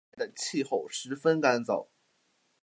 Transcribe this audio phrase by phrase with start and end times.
[0.01, 1.87] 山脉的气候十分干燥。